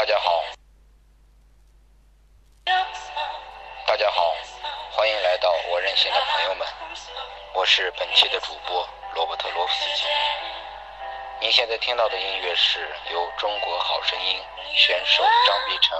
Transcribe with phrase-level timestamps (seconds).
[0.00, 0.42] 大家好，
[3.86, 4.34] 大家好，
[4.92, 6.66] 欢迎来到我任性的朋友们，
[7.52, 10.04] 我是本期的主播罗伯特罗夫斯基。
[11.42, 14.42] 您现在听到的音乐是由《中国好声音》
[14.74, 15.98] 选手张碧晨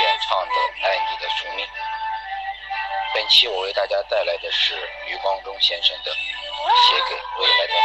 [0.00, 0.54] 演唱的
[0.86, 1.66] 《爱你的宿命》。
[3.12, 7.80] 本期我为大家带来的是余光中先生的《写给未来的你》。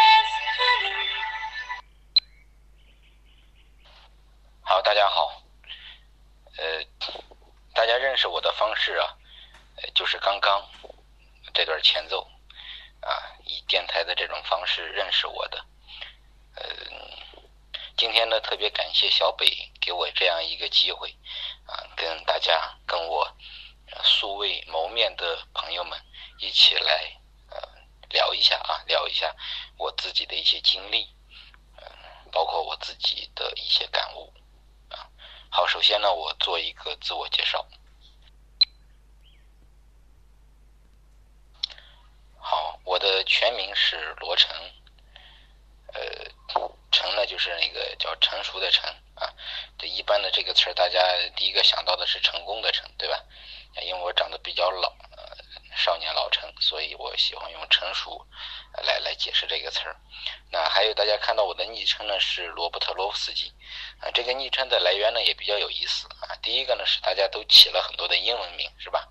[4.65, 5.33] 好，大家好。
[6.55, 6.81] 呃，
[7.73, 9.17] 大家认识我的方式啊，
[9.81, 10.63] 呃，就是刚刚
[11.51, 12.21] 这段前奏
[13.01, 13.11] 啊，
[13.43, 15.65] 以电台的这种方式认识我的。
[16.55, 16.63] 呃，
[17.97, 19.47] 今天呢，特别感谢小北
[19.81, 21.15] 给我这样一个机会
[21.67, 23.31] 啊，跟大家跟我
[24.03, 25.97] 素未谋面的朋友们
[26.39, 27.57] 一起来呃
[28.09, 29.33] 聊一下啊，聊一下
[29.77, 31.07] 我自己的一些经历，
[31.77, 31.85] 嗯，
[32.31, 34.33] 包括我自己的一些感悟
[34.89, 35.07] 啊。
[35.51, 37.65] 好，首先呢，我做一个自我介绍。
[42.39, 44.49] 好，我的全名是罗成。
[45.93, 46.01] 呃，
[46.91, 49.31] 成呢就是那个叫成熟的成啊，
[49.85, 50.99] 一般的这个词儿，大家
[51.35, 53.23] 第一个想到的是成功的成，对吧？
[53.81, 55.37] 因为我长得比较老，呃，
[55.75, 58.25] 少年老成，所以我喜欢用成熟
[58.83, 59.95] 来来解释这个词儿。
[60.51, 63.51] 那还有大家看到我的昵称呢是罗伯特罗夫斯基
[63.99, 66.35] 啊，这个昵称的来源呢也比较有意思啊。
[66.43, 69.09] 第一个呢是大家都起了很多的英文名，是吧？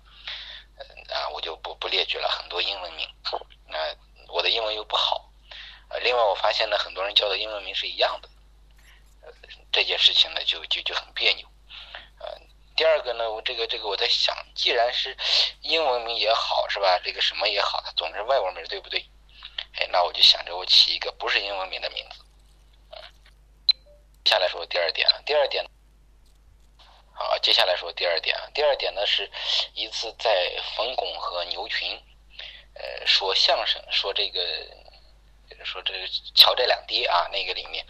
[1.13, 3.07] 啊，我就不不列举了很多英文名，
[3.67, 3.77] 那
[4.29, 5.29] 我的英文又不好。
[5.89, 8.29] 呃，另外我发现呢，很多人叫的英文名是一样的，
[9.73, 11.45] 这件事情呢就就就很别扭。
[12.19, 12.39] 呃，
[12.77, 15.17] 第二个呢，我这个这个我在想，既然是
[15.61, 16.99] 英文名也好，是吧？
[17.03, 19.03] 这个什么也好，它总是外国名，对不对？
[19.73, 22.23] 哎，那我就想着我起一个不是英文名的名字。
[22.91, 22.97] 嗯，
[24.23, 25.65] 下来说第二点啊，第二点，
[27.15, 29.29] 好，接下来说第二点啊，第二点呢是
[29.73, 31.99] 一次在冯巩和牛群，
[32.75, 34.39] 呃，说相声，说这个。
[35.63, 37.85] 说这个乔这两爹啊，那个里面，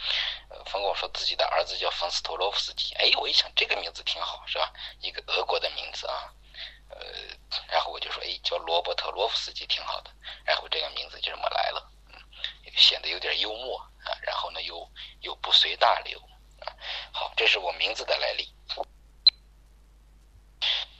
[0.49, 4.71] 呃，冯巩说自己的儿子叫冯斯托洛夫斯基，哎，我一想这个名字挺好，是吧？
[5.01, 6.33] 一个俄国的名字啊，
[6.89, 6.97] 呃，
[7.69, 10.11] 然后我就说，哎，叫罗伯特罗夫斯基挺好的，
[10.43, 12.15] 然后这个名字就这么来了，嗯，
[12.75, 14.89] 显得有点幽默啊，然后呢又
[15.21, 16.19] 又不随大流
[16.59, 16.73] 啊，
[17.11, 18.53] 好，这是我名字的来历。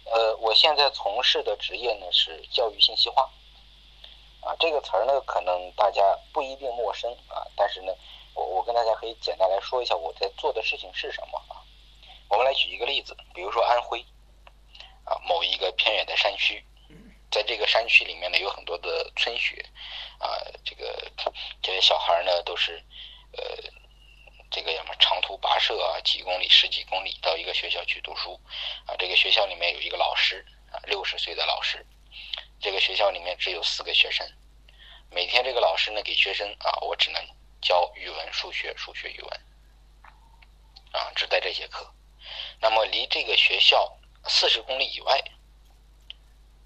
[0.06, 3.31] 呃，我现在从事的职业呢是教育信息化。
[4.46, 6.02] 啊，这个词儿呢，可能大家
[6.34, 7.94] 不一定陌生啊，但是呢，
[8.34, 11.64] 我我跟大家可以简单来说一下我在做的事情是什么啊。
[12.30, 14.04] 我们来举一个例子，比如说安徽
[15.06, 16.66] 啊，某一个偏远的山区，
[17.31, 19.64] 在这个山区里面呢，有很多的村学
[20.20, 21.12] 啊，这个
[21.62, 22.84] 这些小孩呢都是
[23.38, 23.44] 呃，
[24.52, 28.40] 这个什么长途跋涉啊，几公里、十几公里到一个学校去读书
[28.88, 31.86] 啊，这个学校里面有一个老师啊，六十岁的老师。
[32.63, 34.25] 这个学校里面只有四个学生，
[35.12, 37.22] 每天这个老师呢给学生啊，我只能
[37.62, 39.41] 教语文、数学、数学、语文，
[40.94, 41.94] 啊，只带这些课。
[42.62, 43.97] 那么离这个学校
[44.29, 45.22] 四十公里以外，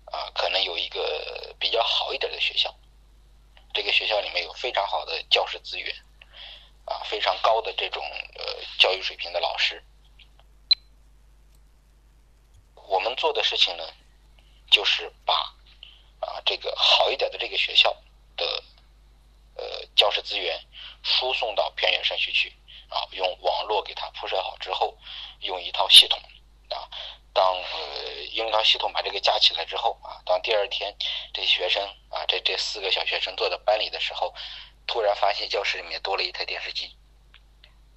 [0.05, 2.71] 啊，可能有一个比较好一点的学校，
[3.73, 5.91] 这个学校里面有非常好的教师资源，
[6.85, 8.03] 啊，非常高的这种
[8.35, 9.83] 呃教育水平的老师。
[12.75, 13.83] 我们做的事情呢，
[14.69, 15.56] 就是把。
[16.27, 17.95] 啊，这个好一点的这个学校
[18.35, 18.63] 的
[19.55, 20.59] 呃教师资源
[21.03, 22.53] 输送到偏远山区去
[22.89, 24.97] 啊，用网络给它铺设好之后，
[25.39, 26.19] 用一套系统
[26.69, 26.83] 啊，
[27.33, 30.93] 当呃用一套系统把这个架起来之后啊，当第二天
[31.33, 34.35] 这学生啊，这这四个小学生坐在班里的时候，
[34.85, 36.93] 突然发现教室里面多了一台电视机，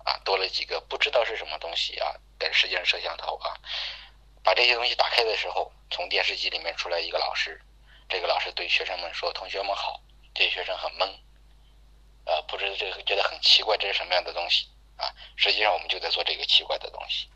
[0.05, 3.59] 啊，多了几个不知道是什么东西啊，但实际上摄像头啊，
[4.45, 7.61] 把这些东西打开的时候，从电视机里面出来一个老师。
[8.11, 10.01] 这个老师对学生们说：“同学们好。”
[10.35, 11.13] 这些学生很懵，
[12.25, 15.13] 呃，不知道这个觉得很奇怪，这是什么样的东西啊？
[15.37, 17.29] 实际上，我们就在做这个奇怪的东西。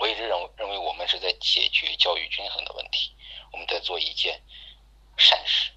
[0.00, 3.14] 我一直认为，认为我们是在解决教育均衡的问题，
[3.52, 4.42] 我们在做一件
[5.16, 5.70] 善事。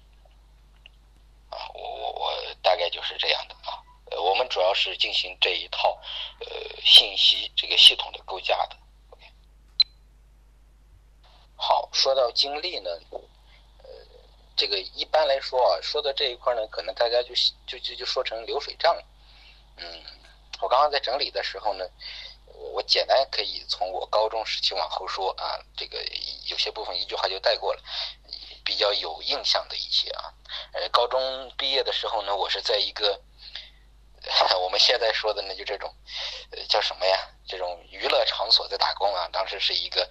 [1.50, 3.78] 啊，我我我大概就是这样的啊。
[4.10, 5.96] 呃，我们主要是进行这一套
[6.40, 8.76] 呃信息这个系统的构架的。
[11.56, 12.90] 好，说到经历呢。
[14.58, 17.32] 这个一般来说啊，说到这一块呢，可能大家就
[17.64, 19.00] 就就就说成流水账。
[19.76, 20.02] 嗯，
[20.60, 21.84] 我刚刚在整理的时候呢，
[22.44, 26.04] 我我简单可以从我高中时期往后说啊，这个
[26.46, 27.80] 有些部分一句话就带过了，
[28.64, 30.34] 比较有印象的一些啊。
[30.72, 33.20] 呃，高中毕业的时候呢，我是在一个
[34.60, 35.94] 我们现在说的呢，就这种
[36.68, 37.30] 叫什么呀？
[37.46, 40.10] 这种娱乐场所在打工啊，当时是一个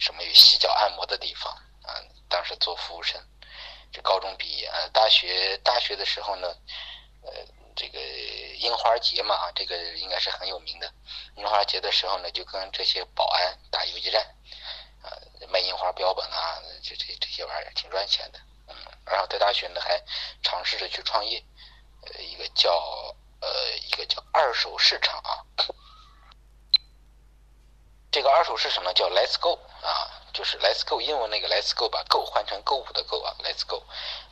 [0.00, 1.52] 什么有洗脚按摩的地方
[1.84, 1.94] 啊，
[2.28, 3.22] 当时做服务生。
[3.94, 6.48] 这高中毕业啊，大学大学的时候呢，
[7.22, 7.32] 呃，
[7.76, 8.00] 这个
[8.58, 10.92] 樱花节嘛，这个应该是很有名的。
[11.36, 14.20] 樱花节的时候呢，就跟这些保安打游击战，
[15.00, 15.14] 啊，
[15.48, 18.40] 卖樱花标本啊，这这这些玩意儿挺赚钱的。
[18.66, 18.74] 嗯，
[19.06, 20.02] 然后在大学呢，还
[20.42, 21.40] 尝试着去创业，
[22.02, 22.72] 呃，一个叫
[23.40, 25.46] 呃一个叫二手市场啊。
[28.10, 33.84] 这个二手市场呢叫 Let's Go 啊，就是 Let's Go 英文那个 Let's Go 把 Go 换成购物的 Go 啊，Let's Go。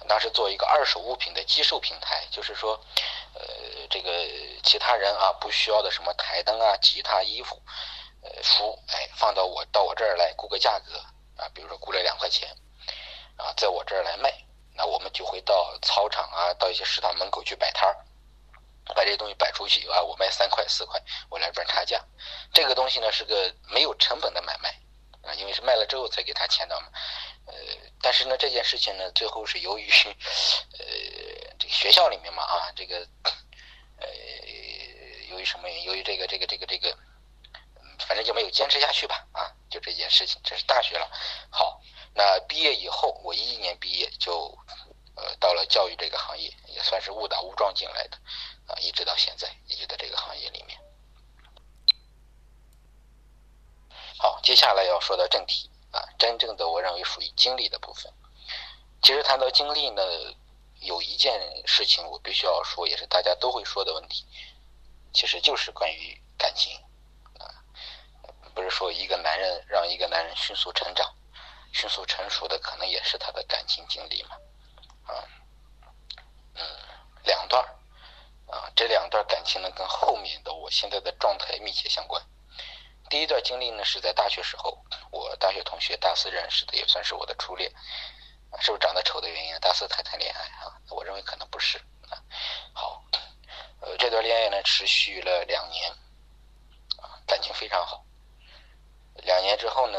[0.09, 2.79] 当时做一个二手物品的寄售平台，就是说，
[3.35, 3.45] 呃，
[3.89, 4.11] 这个
[4.65, 7.63] 其他人啊不需要的什么台灯啊、吉他、衣服、
[8.23, 10.99] 呃书，哎，放到我到我这儿来估个价格
[11.37, 12.49] 啊，比如说估了两块钱，
[13.37, 14.35] 啊，在我这儿来卖，
[14.75, 17.97] 那我们就会到操场啊，到一些食堂门口去摆摊儿。
[18.97, 21.01] 把这些东西摆出去啊，我卖三块四块，
[21.31, 22.05] 我来赚差价。
[22.53, 24.75] 这个东西呢是个没有成本的买卖
[25.23, 26.89] 啊，因为是卖了之后才给他签的嘛。
[27.47, 27.55] 呃，
[28.01, 30.85] 但是呢这件事情呢，最后是由于呃
[31.59, 33.07] 这个学校里面嘛啊，这个
[33.99, 34.09] 呃
[35.31, 35.69] 由于什么？
[35.85, 36.97] 由于这个这个这个这个，
[38.07, 40.41] 反正就没有坚持下去吧啊，就这件事情。
[40.45, 41.11] 这是大学了。
[41.51, 41.81] 好，
[42.15, 44.57] 那毕业以后，我一一年毕业就
[45.17, 48.17] 呃到了教育这个行业，也算是误打误撞进来的。
[48.67, 50.79] 啊，一直到现在，也就在这个行业里面。
[54.19, 58.13] 好，接下来要说到正题啊，真正的我认为属于经历的部分。
[59.01, 60.03] 其实谈到经历呢，
[60.81, 64.27] 有一件事情我必须要说，也是大家都会说的问题，
[65.13, 66.77] 其实就是关于感情
[67.39, 67.47] 啊。
[68.55, 71.15] 不是说一个男人让一个男人迅速成长、
[71.73, 74.37] 迅速成熟的，可能也是他的感情经历嘛？
[75.07, 75.25] 啊，
[76.55, 76.65] 嗯，
[77.25, 77.79] 两段儿。
[78.53, 82.23] 啊，这两段感情呢，跟后面的我现在的状态密切相关。
[83.13, 87.71] 第一段经历呢，是在大学时候，我大学同学大四认识的，也算是我的初恋。
[88.59, 89.55] 是不是长得丑的原因？
[89.61, 90.73] 大四才谈恋爱啊？
[90.89, 91.77] 我认为可能不是。
[92.09, 92.17] 啊，
[92.73, 93.05] 好，
[93.83, 95.91] 呃，这段恋爱呢，持续了两年，
[97.03, 98.03] 啊，感情非常好。
[99.17, 99.99] 两年之后呢，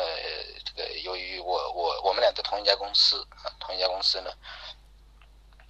[0.66, 4.32] 这个由于我我我们俩在同一家公司啊，同一家公司呢，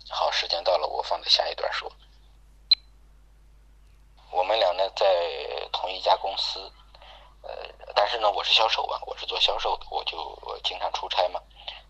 [0.10, 1.92] 好，时间到了，我放在下一段说。
[4.32, 5.06] 我们俩呢在
[5.74, 6.72] 同一家公司，
[8.14, 11.42] 是呢我是销售啊，我是做销售的，我就我经常出差嘛，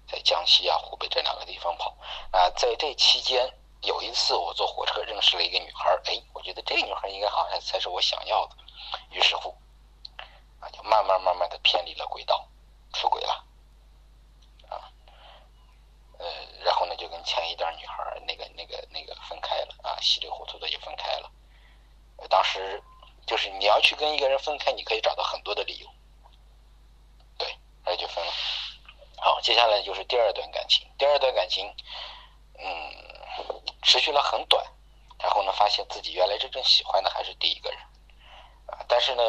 [0.08, 1.94] 在江西啊、湖北这两个地方跑。
[2.32, 3.46] 啊，在这期间
[3.82, 8.56] 有一次我坐火车认识了一个女孩，哎，我觉得这个女孩应该好像才是我想要的，
[9.10, 9.54] 于是乎，
[10.62, 12.48] 啊，就慢慢慢慢的偏离了轨道，
[12.94, 13.46] 出轨了，
[14.70, 14.80] 啊，
[16.20, 16.26] 呃，
[16.64, 21.30] 然后呢就跟前一段女孩那个那个那个分开了，啊，稀里糊涂的就分开了。
[22.30, 22.82] 当时
[23.28, 25.88] 就是你要去跟一个人分开，你可以找到很多的理由，
[27.94, 28.32] 对，然后就分了。
[29.18, 30.88] 好，接下来就是第二段感情。
[30.98, 31.74] 第二段感情，
[32.60, 32.92] 嗯，
[33.84, 34.66] 持续了很短，
[35.20, 37.80] 然后呢，发现自己原来真正喜欢的还是第一个人，
[38.68, 39.24] 啊，但是呢，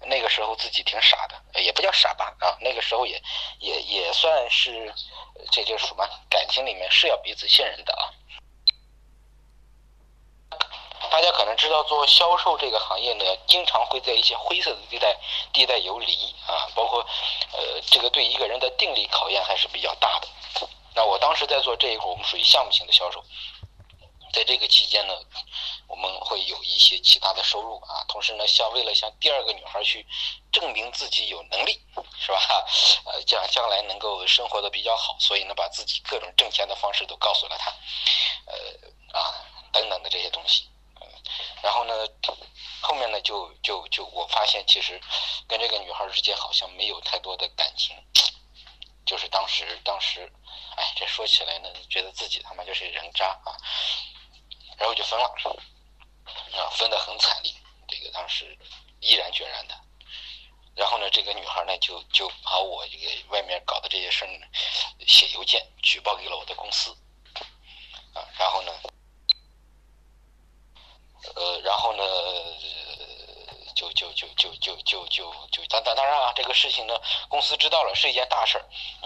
[0.00, 3.20] 那个时候自己挺傻的，也不叫傻吧，啊，那个时候也
[3.58, 4.92] 也也算是
[5.50, 8.12] 这就是什么感情里面是要彼此信任的啊。
[11.10, 15.16] 大家可能知道，做销售这个行业呢，经常会在一些灰色的地带
[15.52, 17.00] 地带游离啊，包括
[17.52, 20.28] 呃，这个对一个人的定力考验还是比较大的。
[20.94, 23.22] 那我当时在做这一块，我们属于项目型的销售，
[24.32, 25.14] 在这个期间呢，
[25.88, 30.06] 我们会有一些其他的收入啊，同时呢，像为了向第二个女孩去
[30.52, 31.80] 证明自己有能力，
[32.20, 32.38] 是吧？
[33.06, 37.72] 呃，将将来能够生活的比较好，所以呢，把自己各种挣钱的方式都告诉了她，
[38.46, 39.34] 呃啊
[39.72, 40.69] 等等的这些东西。
[41.62, 41.94] 然后呢，
[42.80, 45.00] 后面呢就就就我发现，其实
[45.46, 47.94] 跟这个女孩之间好像没有太多的感情，
[49.04, 50.32] 就是当时当时，
[50.76, 53.56] 哎，这说起来呢，觉得自己他妈就是人渣啊，
[54.78, 55.26] 然后就分了，
[56.54, 57.52] 啊，分的很惨烈，
[57.86, 58.56] 这个当时
[59.00, 59.74] 毅然决然的，
[60.74, 64.30] 然后呢，这个女孩呢就就把我这个外面搞的这些事儿
[65.06, 66.96] 写邮件举报给了我的公司，
[68.14, 68.72] 啊，然后呢。
[71.34, 72.02] 呃，然后呢，
[73.74, 78.64] 就就就就就就就就当当当然啊，这个事情呢，公司知道了是一件大事儿，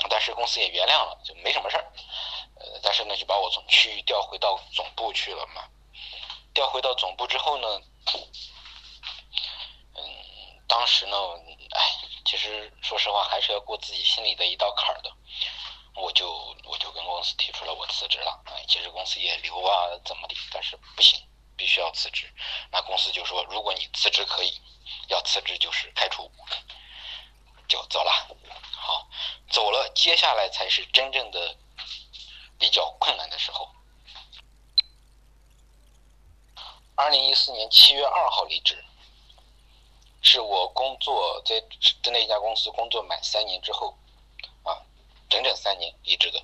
[0.08, 1.92] 但是公司也原谅了，就没什么事儿。
[2.56, 5.64] 呃，但是呢，就把我从区域调回到总部去了嘛。
[6.54, 7.66] 调回到总部之后呢，
[9.96, 10.02] 嗯，
[10.68, 11.16] 当时呢，
[11.72, 11.80] 哎，
[12.24, 15.10] 其实说实话，还是要过自己心里的一道坎儿的。
[15.96, 16.28] 我就
[16.64, 18.40] 我就跟公司提出了我辞职了。
[18.46, 21.20] 哎，其实公司也留啊，怎么的，但是不行。
[21.56, 22.32] 必须要辞职，
[22.70, 24.60] 那公司就说，如果你辞职可以，
[25.08, 26.30] 要辞职就是开除，
[27.68, 28.10] 就走了。
[28.72, 29.08] 好，
[29.50, 31.56] 走了，接下来才是真正的
[32.58, 33.70] 比较困难的时候。
[36.96, 38.84] 二零一四年七月二号离职，
[40.22, 41.60] 是我工作在
[42.02, 43.96] 在那家公司工作满三年之后，
[44.62, 44.78] 啊，
[45.28, 46.42] 整整三年离职的。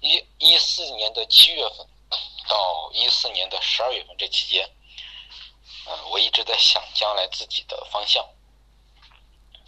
[0.00, 1.86] 一一四年的七月份
[2.48, 4.68] 到一四年的十二月份这期间，
[5.86, 8.26] 嗯，我一直在想将来自己的方向。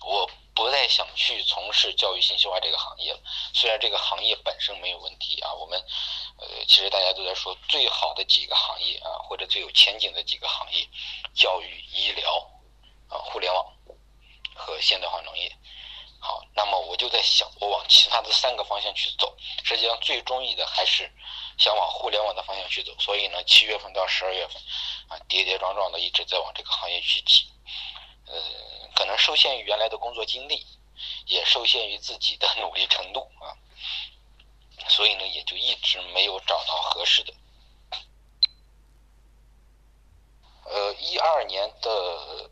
[0.03, 3.21] 我不再想去从事教育信息化这个行业了。
[3.53, 5.79] 虽然这个行业本身没有问题啊，我们
[6.39, 10.89] 呃，其实大家都在说最好的几个行业啊，或者最有前景的几个行业，
[11.35, 12.51] 教育、医疗
[13.09, 13.73] 啊、互联网
[14.55, 15.55] 和现代化农业。
[16.19, 19.37] 好，那么我就在想，我往其他的三个方向去走。
[19.65, 21.11] 实际上，最中意的还是
[21.61, 22.93] 想往互联网的方向去走。
[22.99, 24.57] 所以呢，七月份到十二月份
[25.09, 27.47] 啊，跌跌撞撞的一直在往这个行业去挤。
[28.27, 28.43] 呃，
[28.95, 30.67] 可能受限于原来的工作经历，
[31.27, 33.55] 也受限于自己的努力程度啊，
[34.89, 37.35] 所以呢，也就一直没有找到合适的。
[40.65, 41.91] 呃，一二年的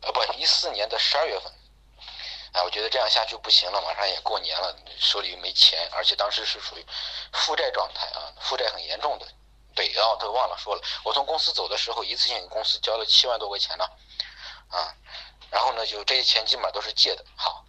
[0.01, 1.51] 呃不，一四年的十二月份，
[2.53, 6.85] 哎，我觉得这样下去不行了，马上也过年了，手里又没钱，而且当时是属于
[7.33, 9.27] 负债状态啊，负债很严重的。
[9.75, 13.85] 对，然后都忘了说了，我从公司走的时候，一次性给公司交了七万多块钱呢，
[14.69, 14.93] 啊。
[15.51, 17.25] 然后呢，就这些钱基本上都是借的。
[17.35, 17.63] 好，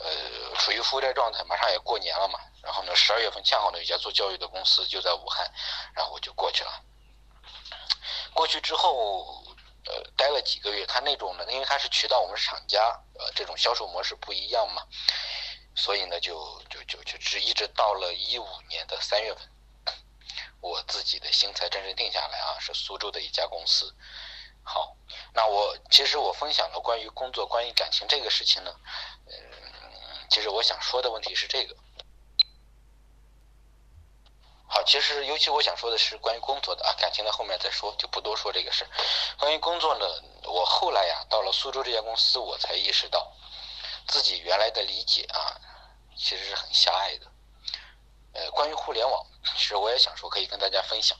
[0.00, 2.40] 呃，处于负债状态，马上也过年了嘛。
[2.62, 5.48] 然后呢，十二月份恰好呢，有家做教育的公司就在武汉，
[5.94, 6.82] 然后我就过去了。
[8.32, 9.44] 过去之后，
[9.86, 10.86] 呃，待了几个月。
[10.86, 12.80] 他那种呢，因为他是渠道，我们是厂家，
[13.14, 14.86] 呃，这种销售模式不一样嘛，
[15.74, 19.42] 所以呢，就就就就只一直到了一五年的三月份，
[20.60, 23.94] 我自己的心才真正定下来啊，是苏州的一家公司。
[24.62, 24.96] 好，
[25.34, 28.74] 那我其实我分享了关于工作、关于感情这个事情呢，
[29.26, 29.34] 嗯，
[30.30, 31.76] 其实我想说的问题是这个。
[34.74, 38.88] 好，其实尤其我想说的是关于工作的啊，感情的后面再说，就不多说这个事。
[39.38, 40.06] 关于工作呢，
[40.44, 43.30] 我后来呀到了苏州这家公司，我才意识到
[44.08, 45.60] 自己原来的理解啊，
[46.16, 47.26] 其实是很狭隘的。
[48.32, 51.18] 呃，关于互联网，其实我也想说，可以跟大家分享。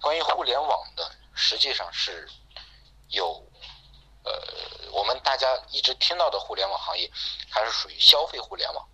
[0.00, 2.26] 关于互联网的，实际上是。
[3.10, 3.46] 有，
[4.24, 4.32] 呃，
[4.90, 7.08] 我们大家一直听到的互联网行业，
[7.50, 8.88] 它是属于消费互联网，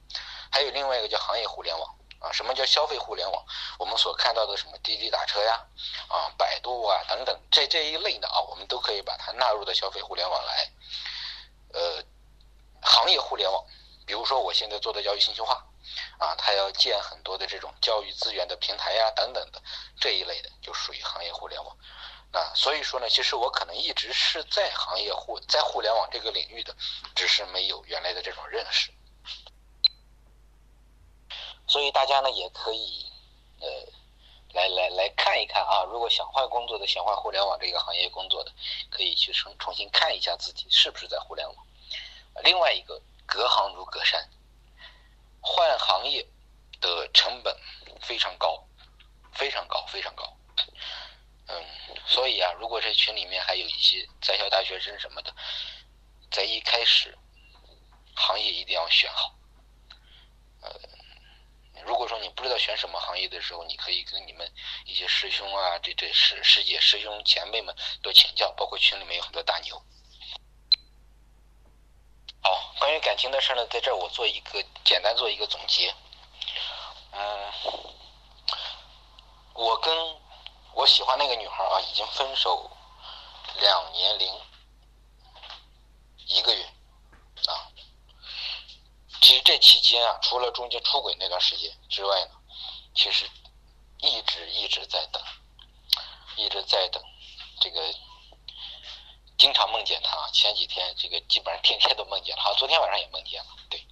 [0.51, 2.31] 还有另外一个叫行业互联网啊。
[2.33, 3.45] 什么叫消费互联网？
[3.79, 5.67] 我们所看到的什么滴滴打车呀，
[6.09, 10.71] 啊，百度啊等等这这一类的啊，我们都可以把它纳入到消费互联网来。
[11.73, 12.05] 呃，
[12.83, 13.65] 行业互联网，
[14.07, 15.55] 比如说我现在做的教育信息化，
[16.19, 19.61] 啊，它要建很多的这种教育资源的平台呀等等的
[19.99, 21.77] 这一类的，就属于行业互联网。
[22.33, 26.73] 啊，所以说呢，其实我可能一直是在行业互在互联网这个领域的，
[27.15, 28.93] 只是没有原来的这种认识。
[31.71, 33.07] 所以大家呢也可以，
[33.61, 33.69] 呃，
[34.55, 38.53] 来来来看一看啊，如果想换工作的，想换互联网这个行业工作的，
[38.91, 41.57] 可以去重重新看一下自己是不是在互联网。
[42.43, 44.29] 另外一个，隔行如隔山，
[45.41, 46.27] 换行业
[46.81, 47.57] 的成本
[48.01, 48.67] 非常高，
[49.33, 50.37] 非常高，非常高。
[51.47, 51.65] 嗯，
[52.05, 55.33] 所以啊，如果这群里面还有一些在校大学生什么的，
[56.33, 57.17] 在一开始，
[58.17, 59.33] 行业一定要选好。
[60.63, 60.71] 呃，
[61.85, 64.47] 如果说你不知道选什么行业的时候，你可以跟你们
[64.85, 69.83] 一些师兄啊，这这师师姐、师兄前辈们多请教，包括群里面有很多大牛。
[72.43, 75.95] 好，关于感情的事呢，在这儿我做一个简单做一个总结。
[77.13, 77.53] 嗯，
[79.55, 80.21] 我跟。
[80.73, 82.71] 我喜欢那个女孩啊，已经分手
[83.57, 84.33] 两年零
[86.29, 86.63] 一个月
[87.49, 87.67] 啊。
[89.21, 92.40] 其实这期间啊，除了中间出轨那段时间之外呢，
[92.95, 93.29] 其实
[93.99, 95.23] 一直一直在等，
[96.37, 97.03] 一直在等。
[97.61, 97.95] 这个
[99.39, 103.87] 经常梦见他，前几天这个基本上天天都梦见了，好，昨天晚上也梦见了，对，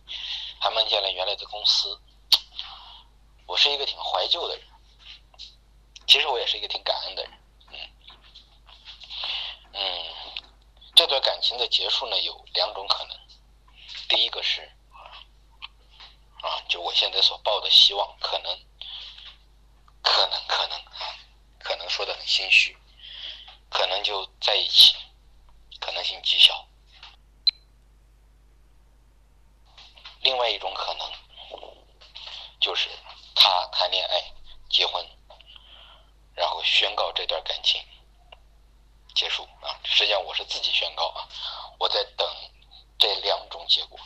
[0.61, 2.01] 还梦见了原来的公司。
[3.47, 4.67] 我是一个挺怀旧的人。
[6.07, 7.33] 其实我也是一个挺感恩的人，
[7.71, 7.79] 嗯，
[9.75, 10.05] 嗯，
[10.95, 13.19] 这段感情的结束呢有两种可能，
[14.09, 14.63] 第一个是，
[16.41, 18.59] 啊，就我现在所抱的希望，可能，
[20.03, 20.85] 可能，可能，
[21.59, 22.77] 可能说的很心虚，
[23.69, 24.95] 可能就在一起，
[25.81, 26.67] 可能性极小。
[30.21, 31.13] 另外一种可能，
[32.61, 32.89] 就是
[33.35, 34.33] 他谈恋爱，
[34.69, 35.07] 结婚。
[36.35, 37.85] 然后宣告这段感情
[39.13, 39.75] 结束啊！
[39.83, 41.27] 实际上我是自己宣告啊，
[41.81, 42.25] 我在等
[42.97, 43.99] 这两种结果，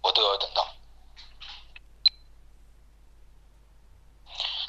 [0.00, 0.66] 我都要等到。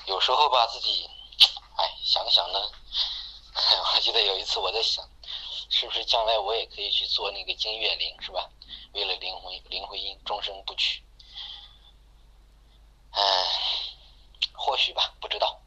[0.05, 1.09] 有时候吧，自己，
[1.77, 2.59] 哎，想想呢，
[3.95, 5.07] 我记得有一次我在想，
[5.69, 8.49] 是不是将来我也可以去做那个金岳霖，是吧？
[8.93, 11.01] 为了林徽林徽因终身不娶。
[13.11, 13.21] 哎，
[14.53, 15.59] 或许吧，不知道。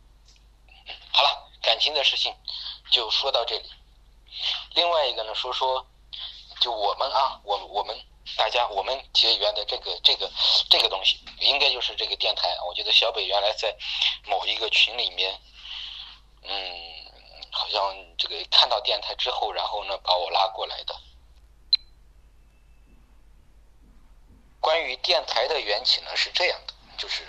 [1.13, 2.35] 好了，感情的事情
[2.91, 3.71] 就说到这里。
[4.75, 5.87] 另外一个呢，说说，
[6.61, 7.99] 就我们啊，我我们
[8.37, 10.31] 大家，我们结缘的这个这个
[10.69, 12.57] 这个东西，应该就是这个电台。
[12.67, 13.75] 我觉得小北原来在
[14.25, 15.41] 某一个群里面，
[16.43, 16.51] 嗯，
[17.51, 20.95] 好像这个看到电台之后，然后呢把我拉过来的。
[24.61, 27.25] 关于电台的缘起呢，是这样的，就是。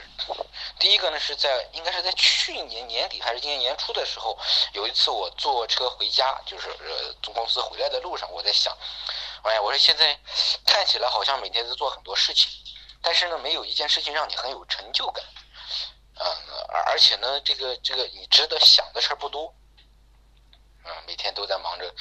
[0.80, 4.38] 第一个呢，是在应该是在去年年底还是今年年初的时候，
[4.74, 8.76] 有一次我坐车回家，就是呃从公司回来的路上，我在想，
[9.48, 10.20] 哎呀，我说现在
[10.66, 12.52] 看起来好像每天在做很多事情，
[13.02, 15.24] 但是呢，没有一件事情让你很有成就感，
[16.16, 16.26] 嗯，
[16.68, 19.54] 而而且呢，这个这个你值得想的事儿不多，
[20.84, 21.96] 嗯，每天都在忙着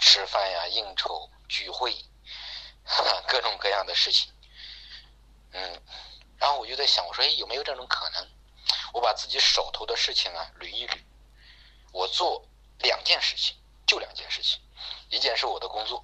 [0.00, 1.94] 吃饭呀、应酬、聚会，
[3.26, 4.32] 各种各样的事情，
[5.52, 5.82] 嗯。
[6.38, 8.26] 然后我就在想，我说，哎，有没有这种可能？
[8.94, 10.98] 我把自己手头的事情啊捋一捋，
[11.92, 12.42] 我做
[12.78, 13.54] 两件事情，
[13.86, 14.58] 就两件事情，
[15.10, 16.02] 一件是我的工作，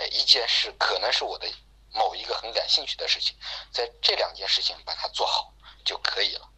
[0.00, 1.46] 哎，一件事可能是我的
[1.92, 3.36] 某一个很感兴趣的事情，
[3.70, 5.52] 在这两件事情把它做好
[5.84, 6.48] 就可以了。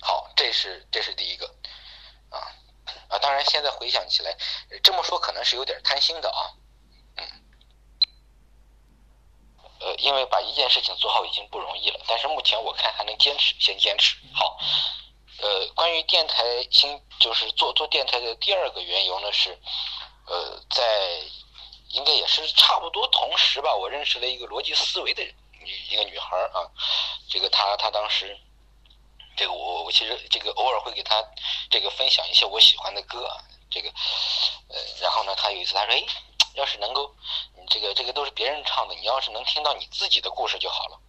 [0.00, 1.46] 好，这是这是第一个，
[2.30, 2.38] 啊
[3.08, 4.36] 啊，当然现在回想起来，
[4.82, 6.50] 这么说可能是有点贪心的啊。
[7.16, 7.24] 嗯
[9.78, 14.58] 呃，因为把一件事情做好已经不容易了，但是目前我看还能坚持，先坚持好。
[15.38, 19.58] 呃，关于电台新就是做做电台的第二个缘由呢是，
[20.26, 21.22] 呃，在
[21.94, 25.22] 应该也是差不多同时吧，我认识了一个逻辑思维的
[25.60, 26.68] 女一个女孩啊，
[27.30, 28.36] 这个她她当时，
[29.36, 31.24] 这个我我其实这个偶尔会给她
[31.70, 33.38] 这个分享一些我喜欢的歌啊，
[33.70, 33.88] 这个
[34.68, 36.04] 呃，然后呢，她有一次她说，哎，
[36.54, 37.14] 要是能够。
[37.56, 41.00] 你这个这个都是别人唱的，你要是能听到你自己的故事就好了。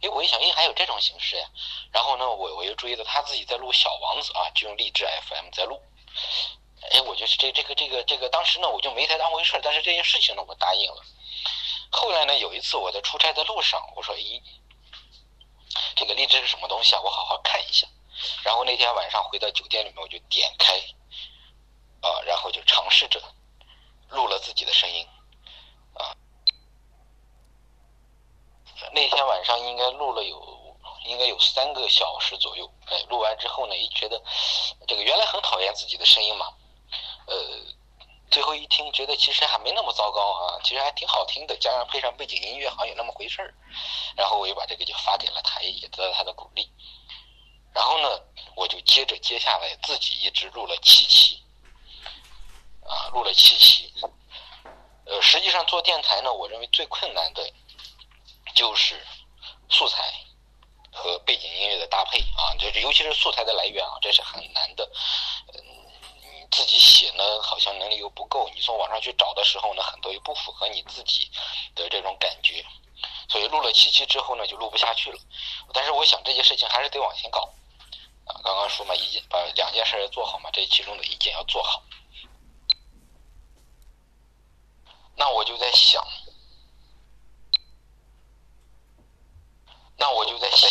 [0.00, 1.46] 哎，我一想，哎，还有这种形式呀。
[1.92, 5.82] 然后呢，我我又注意到他自己在录《小王子》啊，就用励志 FM 在录。
[6.92, 11.02] 哎，我觉得这这个这个这个，当时呢我就没太当回事但是这件事情呢我答应了。
[11.90, 14.42] 后来呢有一次我在出差的路上，我说，咦，
[15.96, 17.00] 这个荔枝是什么东西啊？
[17.00, 17.86] 我好好看一下。
[18.44, 20.74] 然后那天晚上回到酒店里面，我就点开，
[22.00, 23.20] 啊，然后就尝试着
[24.10, 25.06] 录了自己的声音。
[25.94, 26.14] 啊，
[28.92, 32.70] 那天晚上应该录了有，应该有三个小时左右。
[32.86, 34.22] 哎，录完之后呢，一觉得
[34.86, 36.54] 这个原来很讨厌自己的声音嘛，
[37.26, 37.36] 呃，
[38.30, 43.54] 最后一听觉得其实还没那么糟糕啊，其实还挺好听的，加上配上背景音乐，好像有那么回事儿。
[44.16, 46.70] 然后我又把这个就发给了他，也得到他的鼓励。
[47.72, 48.08] 然后呢，
[48.54, 51.42] 我就接着接下来自己一直录了七期，
[52.84, 53.92] 啊，录了七期。
[55.06, 57.52] 呃，实际上做电台呢，我认为最困难的，
[58.54, 59.04] 就是
[59.68, 60.14] 素材
[60.92, 64.90] 和背景音乐的搭配啊，就是尤其是素材的来源啊，这是很难的。
[66.54, 71.28] 自己写呢，好像能力又不够，你从网上去找的时候呢，很多又不符合你自己
[71.74, 72.64] 的这种感觉，
[73.28, 75.18] 所以录了七期之后呢，就录不下去了。
[75.72, 77.40] 但是我想这件事情还是得往前搞
[78.24, 78.38] 啊。
[78.44, 81.82] 刚刚说嘛，一件把两件事要做好嘛，这其中的一件要做好。
[85.16, 86.06] 那我就在想，
[89.96, 90.70] 那我就在想，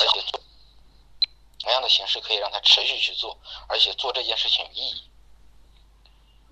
[1.60, 5.10] 怎样的形式可以让他持续去做，而且做这件事情有意义。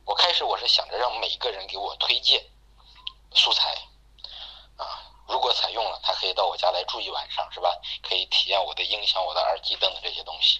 [0.06, 2.44] 我开始我是想着让每个人给我推荐
[3.34, 3.74] 素材，
[4.78, 7.70] 啊，如果采用了，他可以到我家来住一晚上，是吧？
[8.02, 10.60] 可以体验我的音响、我的耳机等等这些东西。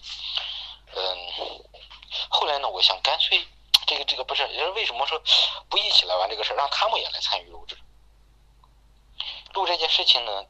[0.94, 1.64] 嗯，
[2.30, 3.48] 后来呢，我想干脆。
[3.88, 5.22] 这个这个不是，就是为什么说
[5.68, 7.78] 不一起来玩这个事儿，让他们也来参与录制。
[9.54, 10.46] 录这件事情呢，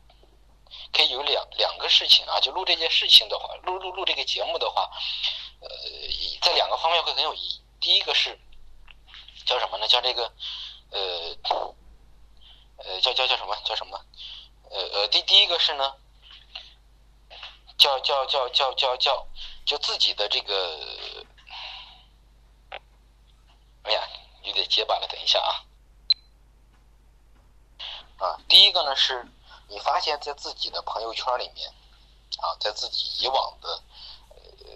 [0.93, 2.39] 可以有两两个事情啊。
[2.39, 4.91] 就录这件事情的话，录录录这个节目的话，
[5.61, 5.69] 呃，
[6.41, 7.63] 在两个方面会很有意义。
[7.79, 8.37] 第一个是
[9.45, 9.87] 叫什么呢？
[9.87, 10.31] 叫这个
[10.91, 11.35] 呃
[12.77, 13.55] 呃叫叫叫什么？
[13.65, 14.05] 叫什么？
[14.69, 15.95] 呃呃，第第一个是呢，
[17.77, 19.27] 叫叫叫叫叫叫
[19.65, 21.25] 就自己的这个。
[23.83, 24.07] 哎呀，
[24.43, 25.65] 有点结巴了，等一下啊！
[28.19, 29.27] 啊，第一个呢是，
[29.67, 31.67] 你发现在自己的朋友圈里面，
[32.37, 33.81] 啊，在自己以往的
[34.39, 34.67] 呃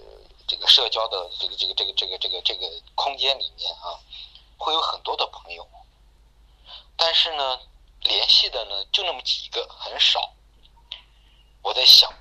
[0.47, 4.01] 这个社交的这个这个这个这个这个这个空间里面啊，
[4.57, 5.67] 会有很多的朋友。
[6.97, 7.59] 但是呢
[8.01, 10.33] 联系的呢就那么几个很少。
[11.61, 12.13] 我在想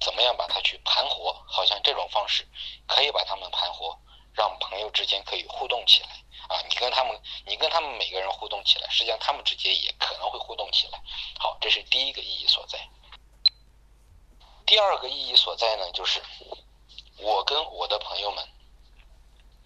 [0.00, 2.46] 怎么样把它去盘活好像这种方式
[2.86, 3.96] 可以把他们盘活
[4.34, 6.08] 让朋友之间可以互动起来。
[6.48, 11.00] 啊你跟他们你跟他们每个人互动起来实际上他们之间也可能会互动起来。
[11.38, 12.78] 好这是第一个意义所在。
[14.66, 16.20] 第二个意义所在呢就是
[17.18, 18.44] 我跟我的朋友们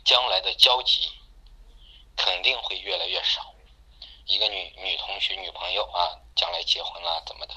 [0.05, 1.11] 将来的交集
[2.23, 3.55] 肯定会越来越少。
[4.27, 7.55] 一个女女同学、女朋友啊，将来结婚了怎么的，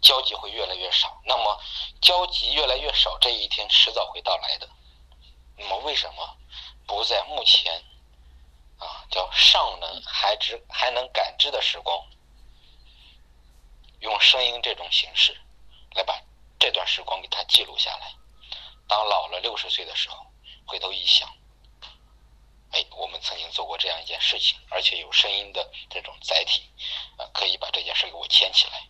[0.00, 1.20] 交集会越来越少。
[1.26, 1.60] 那么
[2.00, 4.66] 交集越来越少，这一天迟早会到来的。
[5.58, 6.36] 那么为什么
[6.86, 7.84] 不在目前
[8.78, 12.02] 啊叫尚能还知还能感知的时光，
[14.00, 15.38] 用声音这种形式
[15.94, 16.18] 来把？
[16.58, 18.12] 这段时光给他记录下来，
[18.88, 20.26] 当老了六十岁的时候，
[20.66, 21.32] 回头一想，
[23.58, 26.62] 做过这样一件事情，而且有声音的这种载体，
[27.16, 28.86] 啊，可以把这件事给我牵起来，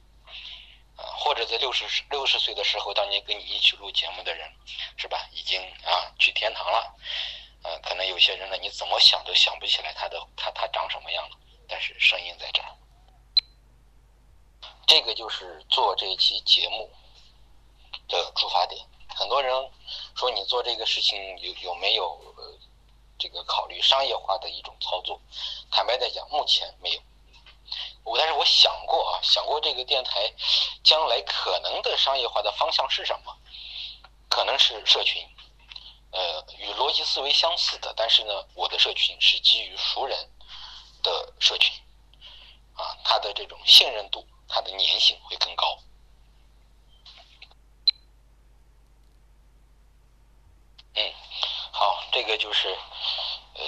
[1.02, 4.46] 啊，或者在六十六十岁的时候，当年跟你一起录节目的人，
[4.98, 5.26] 是吧？
[5.32, 6.94] 已经啊去天堂了，
[7.62, 12.76] 呃，可能有些人呢，你怎么想都想不起来他的他他长什么样了，但是声音在这儿，
[14.86, 16.90] 这个就是做这一期节目。
[18.06, 19.52] 的出发点，很多人
[20.16, 22.27] 说你做这个事情有有没有
[23.18, 25.20] 这个考虑商业化的一种操作？
[25.70, 27.00] 坦白的讲，目前没有。
[28.04, 30.32] 我但是我想过啊，想过这个电台
[30.82, 33.36] 将来可能的商业化的方向是什么？
[34.30, 35.26] 可能是社群，
[36.12, 40.30] 呃，与逻辑思维相似的，但是呢，我的社群是基于熟人
[41.02, 41.74] 的社群，
[42.74, 45.78] 啊，它的这种信任度，它的粘性会更高。
[50.94, 51.12] 嗯，
[51.78, 52.76] 好，这个就是，
[53.54, 53.64] 呃，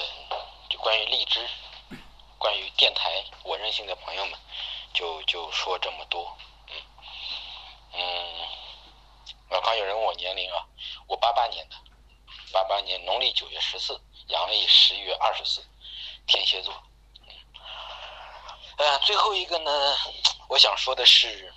[0.69, 1.49] 就关于荔枝，
[2.39, 4.37] 关于电台，我任性的朋友们，
[4.93, 6.37] 就就说这么多。
[6.67, 6.75] 嗯，
[7.93, 8.49] 嗯，
[9.51, 10.67] 我刚有人问我年龄啊，
[11.07, 11.77] 我八八年的，
[12.53, 15.65] 八八年农历九月十四，阳历十一月二十四，
[16.27, 16.75] 天蝎座。
[17.21, 17.29] 嗯，
[18.79, 19.97] 呃，最后一个呢，
[20.49, 21.55] 我想说的是，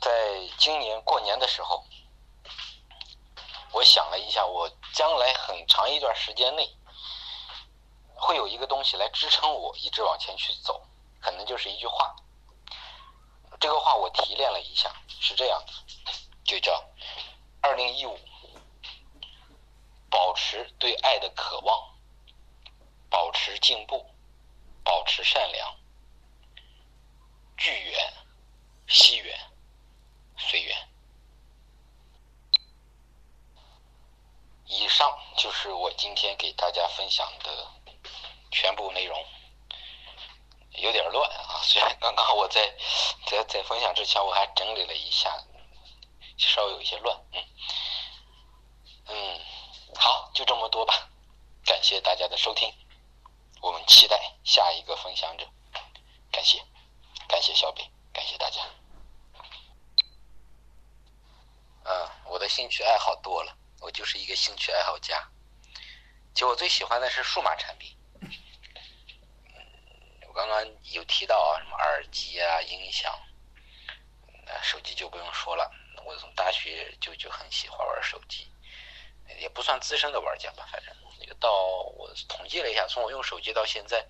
[0.00, 0.10] 在
[0.58, 1.84] 今年过年的时候。
[3.74, 6.64] 我想了一下，我将来很长一段时间内
[8.14, 10.80] 会有一个东西来支撑我一直往前去走，
[11.20, 12.14] 可能就是一句话。
[13.58, 15.72] 这个话我提炼了一下，是这样的，
[16.44, 16.84] 就叫
[17.62, 18.16] “二零一五，
[20.08, 21.96] 保持对爱的渴望，
[23.10, 24.08] 保持进步，
[24.84, 25.76] 保持善良，
[27.56, 28.12] 聚缘，
[28.86, 29.36] 惜缘，
[30.36, 30.76] 随缘。”
[34.66, 37.66] 以上就是我今天给大家分享的
[38.50, 39.24] 全部内容，
[40.72, 41.60] 有点乱啊。
[41.62, 42.74] 虽然刚刚我在
[43.26, 45.30] 在在分享之前我还整理了一下，
[46.38, 47.16] 稍微有一些乱。
[47.32, 47.44] 嗯
[49.06, 49.40] 嗯，
[49.96, 51.08] 好，就这么多吧。
[51.64, 52.72] 感谢大家的收听，
[53.60, 55.46] 我们期待下一个分享者。
[56.32, 56.64] 感谢，
[57.28, 58.62] 感谢小北，感谢大家。
[61.84, 63.54] 嗯，我的兴趣爱好多了。
[63.84, 65.28] 我就是一个兴趣爱好家，
[66.34, 67.94] 就我最喜欢的是数码产品。
[68.22, 68.30] 嗯，
[70.26, 73.12] 我刚刚有提到啊，什么耳机啊、音响，
[74.46, 75.70] 那手机就不用说了。
[76.02, 78.50] 我从大学就就很喜欢玩手机，
[79.38, 84.02] 也不算资深的玩家吧，反正那个到我统计了一下，从我用手机到现在，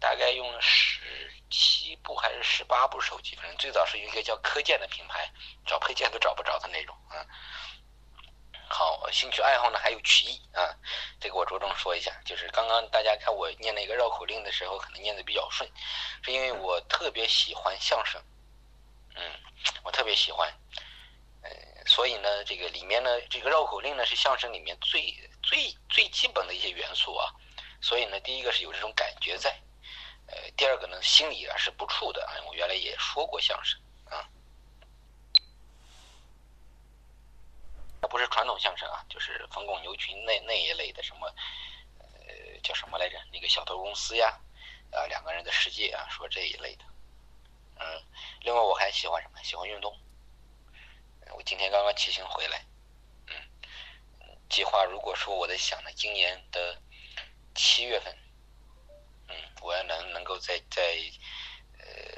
[0.00, 3.36] 大概用了十七部还是十八部手机。
[3.36, 5.30] 反正最早是一个叫科健的品牌，
[5.64, 7.24] 找配件都找不着的那种啊。
[8.68, 10.74] 好，兴趣爱好呢还有曲艺啊，
[11.20, 15.70] 这个我着重说一下，就是刚刚大家看我念那个绕口令的时候，可能念的比较顺，
[16.22, 18.20] 是因为我特别喜欢相声，
[19.14, 19.22] 嗯，
[19.84, 20.52] 我特别喜欢，
[21.42, 21.50] 呃，
[21.86, 27.32] 所以呢，这个里面呢，这个绕口令呢是相声里面最最最基本的一些元素啊，
[27.80, 29.56] 所以呢，第一个是有这种感觉在，
[30.26, 33.78] 呃，第二个呢，心里啊是不怵的啊，我原来也说过相声。
[38.02, 41.26] 不是传统相声啊，就是冯巩、牛群那那一类的什么，
[41.98, 43.18] 呃，叫什么来着？
[43.32, 44.38] 那个小偷公司呀，
[44.92, 46.84] 啊，两个人的世界啊，说这一类的。
[47.78, 48.02] 嗯，
[48.42, 49.42] 另外我还喜欢什么？
[49.42, 49.98] 喜欢运动。
[51.32, 52.64] 我今天刚刚骑行回来。
[53.28, 53.34] 嗯，
[54.48, 56.80] 计划如果说我在想呢，今年的
[57.54, 58.16] 七月份，
[59.28, 60.96] 嗯，我要能能够在在。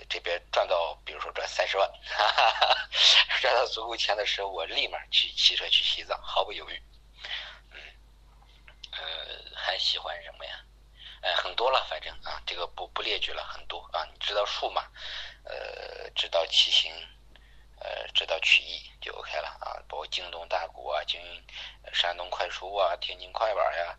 [0.09, 2.88] 这边赚到，比如说赚三十万， 哈哈哈，
[3.40, 6.83] 赚到足够钱的时候，我立马去骑车去西藏，毫不犹豫。
[7.73, 7.81] 嗯，
[8.92, 10.64] 呃，还喜欢什么呀？
[11.21, 14.88] 呃，很多了，反正啊，这个不不列举了，很多啊，你知道数码，
[15.44, 16.92] 呃，知道骑行，
[17.81, 21.21] 呃，知道曲艺就 OK 了啊，包括京东大鼓啊，京
[21.92, 23.99] 山东快书啊，天津快板呀，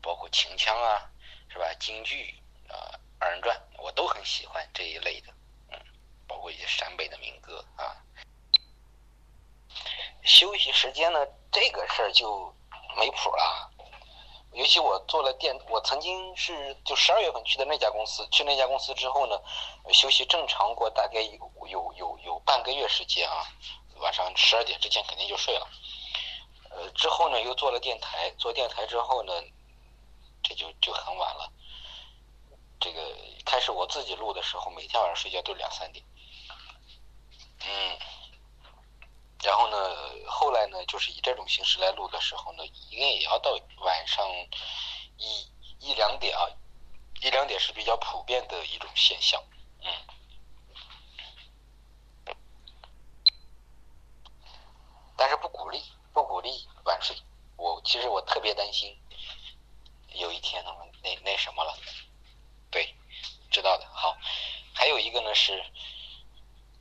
[0.00, 1.10] 包括秦腔啊，
[1.50, 1.72] 是吧？
[1.78, 2.34] 京剧
[2.68, 5.32] 啊，二人转，我都很喜欢这一类的，
[6.44, 7.96] 嗯，包括一些陕北的民歌啊。
[10.22, 12.54] 休息时间呢，这个事儿就
[12.96, 13.70] 没谱了。
[14.52, 19.36] 尤其我做了电，我曾经是就十二月份去的那家公司，去那家公司之后呢，
[19.92, 23.44] 休息正常过大概有有有有半个月时间啊，
[23.96, 25.66] 晚上十二点之前肯定就睡了。
[26.70, 29.32] 呃，之后呢又做了电台，做电台之后呢，
[30.42, 31.50] 这就就很晚了。
[32.78, 33.00] 这个
[33.44, 36.04] 开始我自己录的时候，每天晚上睡觉都两三点。
[37.66, 37.98] 嗯。
[39.42, 39.76] 然后呢，
[40.26, 44.26] 后来呢，就是以这种形式来录的时候呢，应该也要到晚上
[45.18, 45.46] 一
[45.80, 46.48] 一两点啊，
[47.20, 49.42] 一两点是比较普遍的一种现象，
[49.82, 49.92] 嗯。
[55.14, 55.82] 但是不鼓励，
[56.14, 57.14] 不鼓励晚睡。
[57.56, 58.98] 我其实我特别担心，
[60.14, 61.78] 有一天他们那那什么了，
[62.70, 62.94] 对，
[63.50, 63.86] 知道的。
[63.92, 64.16] 好，
[64.72, 65.62] 还有一个呢是。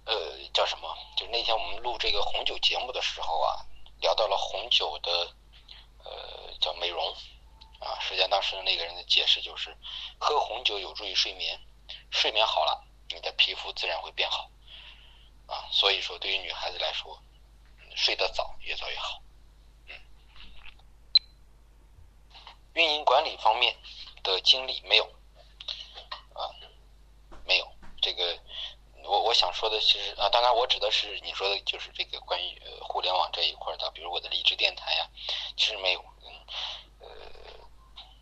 [0.06, 0.98] 呃，叫什么？
[1.16, 3.66] 就那天我们录这个红酒节目的时候啊，
[4.02, 5.34] 聊到了红酒的，
[6.04, 7.16] 呃，叫美容，
[7.80, 9.76] 啊，实际上当时那个人的解释就是，
[10.20, 11.58] 喝红酒有助于睡眠，
[12.12, 14.50] 睡眠好了，你的皮肤自然会变好，
[15.48, 17.18] 啊，所以说对于女孩子来说，
[17.96, 19.22] 睡得早越早越好，
[19.88, 19.96] 嗯。
[22.74, 23.74] 运营管理方面
[24.22, 25.06] 的经历没有，
[26.34, 26.52] 啊，
[27.46, 28.38] 没有这个。
[29.04, 35.10] 我我想说的其实啊，当然我指的是你说的就是这个关于互联网这一块的，比如我的励志电台呀，
[35.58, 36.32] 其实没有，嗯，
[37.00, 37.08] 呃，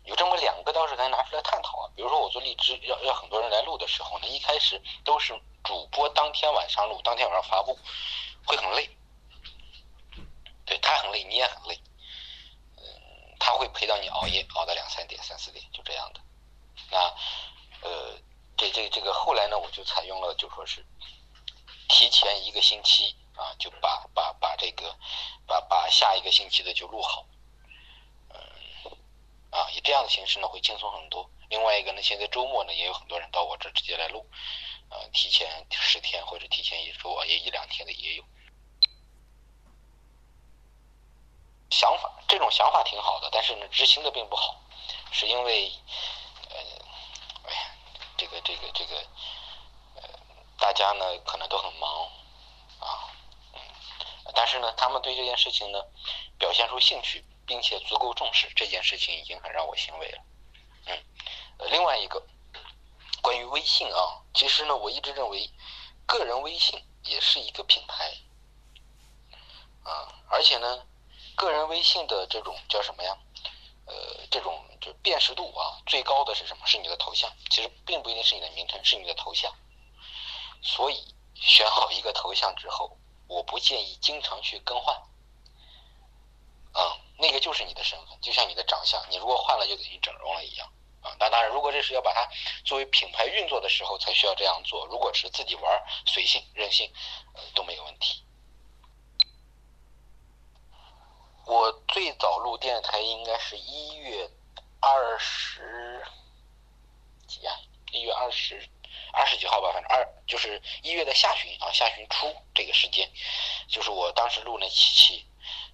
[0.04, 1.90] 有这么两个倒是可以拿出来探讨啊。
[1.94, 7.78] 比如说我做荔枝要要很多人来录的时候呢，一开始都是主播当天晚上录，当天晚上发布，
[8.46, 8.90] 会很累，
[10.66, 11.80] 对他很累，你也很累，
[12.76, 12.82] 嗯，
[13.38, 16.20] 他会陪到你熬夜熬到两三点、三四点，就这样的，
[16.90, 16.98] 那
[17.88, 18.18] 呃。
[18.62, 20.86] 这这这个后来呢，我就采用了，就说是
[21.88, 24.96] 提前一个星期啊，就把把把这个
[25.48, 27.26] 把把下一个星期的就录好，
[28.28, 28.38] 嗯，
[29.50, 31.28] 啊，以这样的形式呢会轻松很多。
[31.48, 34.24] 另外一个呢，现在周末呢也有很多人到我这直接来录，
[34.90, 38.24] 呃，提前十天或者提前一周啊，也一两天的也有。
[41.70, 44.62] 想法这种想法挺好的，但是呢执行的并不好，
[45.10, 45.72] 是因为。
[46.48, 46.58] 呃，
[47.48, 47.74] 哎呀
[48.22, 48.94] 这个这个这个，
[49.96, 50.02] 呃，
[50.56, 52.04] 大家呢可能都很忙，
[52.78, 53.10] 啊，
[53.52, 53.60] 嗯，
[54.32, 55.82] 但是呢，他们对这件事情呢
[56.38, 60.18] 表现出兴趣，并且足够重视，这件事情已经很让我欣慰了，
[60.86, 61.04] 嗯，
[61.70, 62.24] 另外一个
[63.22, 65.50] 关于微信啊，其实呢，我一直认为
[66.06, 68.12] 个人微信也是一个品牌，
[69.82, 70.86] 啊，而且呢，
[71.34, 73.18] 个人微信的这种叫什么呀？
[73.92, 76.66] 呃，这种就辨识度啊，最高的是什么？
[76.66, 77.30] 是你的头像。
[77.50, 79.52] 其实并不一定是你的名称，是你的头像。
[80.62, 82.96] 所以选好一个头像之后，
[83.28, 84.96] 我不建议经常去更换。
[86.72, 90.66] 啊，那个就是你的身份，就像你的长相，你如果换了就等于整容了一样。
[91.02, 92.26] 啊，那当然，如果这是要把它
[92.64, 96.90] 作为品牌运作的时候才需要这样做，如果是自己玩随性任性，
[97.54, 98.24] 都没有问题。
[101.44, 104.30] 我最早录电台应该是一月
[104.80, 106.04] 二十
[107.26, 107.54] 几啊，
[107.90, 108.68] 一月二十
[109.12, 113.10] 二十几号吧，反正二就是一月的下旬啊，下旬初这个时间，
[113.68, 115.26] 就是我当时录那七期，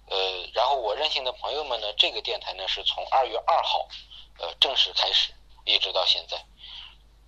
[0.07, 3.87] 呃，然后我任性的朋友们呢，这个电台呢是从二月二号
[4.39, 5.31] 呃正式开始，
[5.65, 6.43] 一直到现在，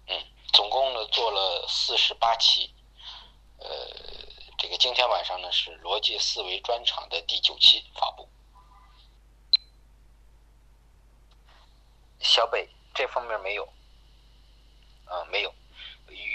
[0.07, 0.19] 嗯，
[0.51, 2.73] 总共呢做了四十八期，
[3.59, 3.67] 呃，
[4.61, 8.29] 这个今天晚上呢是逻辑思维专场的第九期发布。
[12.19, 13.65] 小北这方面没有，
[15.05, 15.51] 啊，没有。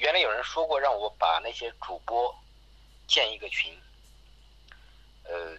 [0.00, 2.36] 原来有人说过让我把那些主播
[3.06, 3.80] 建一个群，
[5.22, 5.56] 呃，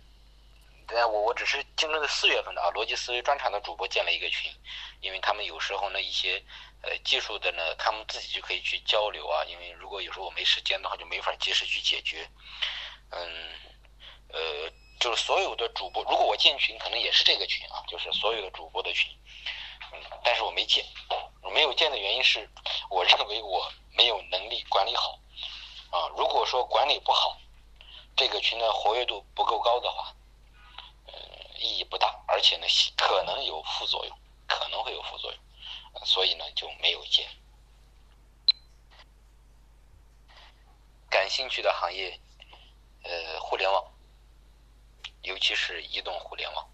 [0.86, 4.52] 但我我只是今年的四月份的啊，逻辑思维专场的主播建了一个群，
[5.00, 6.44] 因为他们有时候呢一些
[6.82, 12.30] 呃技术的呢，他们自己就可以去交流啊，因为如果有时候我没时间的话，就没法及时去解决。
[13.12, 13.54] 嗯，
[14.30, 19.12] 呃，就是所有的主播，如果我建群，可能也是这个群啊，就是所有的主播的群。
[19.94, 20.84] 嗯但是我没建，
[21.54, 22.50] 没有建的原因是，
[22.90, 25.18] 我认为我没有能力管理好，
[25.92, 27.38] 啊，如果说管理不好，
[28.18, 30.14] 这个群的活跃度不够高的话，
[31.06, 31.14] 呃，
[31.60, 35.40] 意义不大，而且呢，可能有副作用，可能会有副作用，
[36.06, 37.28] 所以呢就没有接。
[41.10, 42.20] 感兴趣的行业，
[43.04, 43.84] 呃，互联网，
[45.22, 46.70] 尤其是移动互联网。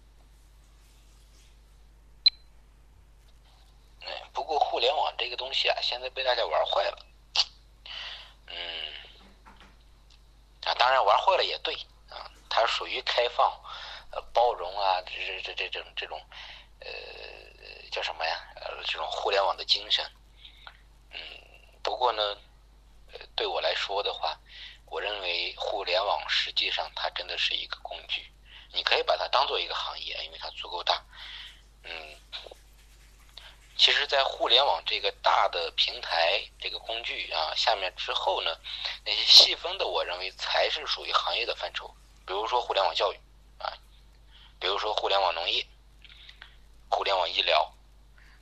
[4.00, 7.06] 嗯，不过互联网这个东西啊，现在被大家玩坏了。
[8.48, 8.92] 嗯，
[10.64, 11.74] 啊，当然玩坏了也对
[12.10, 13.50] 啊，它属于开放、
[14.10, 16.20] 呃包容啊，这这这这种这种，
[16.80, 16.88] 呃，
[17.94, 18.40] 叫什么呀？
[18.56, 20.04] 呃，这种互联网的精神。
[21.12, 21.18] 嗯，
[21.82, 22.36] 不过呢。
[23.36, 24.36] 对我来说的话，
[24.86, 28.26] 我认为互联网实际上它真的是一个工具，
[28.72, 31.00] 你可以把它当做一个行业，因为它足够大。
[31.84, 31.92] 嗯，
[33.76, 38.56] 其实，在互联网这个大的平台、这个工具啊下面之后呢，
[39.04, 41.94] 那些细分的，我认为才是属于行业的范畴。
[42.26, 43.16] 比如说互联网教育
[43.58, 43.72] 啊，
[44.58, 45.64] 比如说互联网农业、
[46.88, 47.72] 互联网医疗，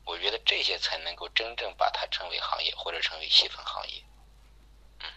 [0.05, 4.03] 我觉得这些才能够真正把它称为行业或者称为细分行业。
[5.01, 5.09] 嗯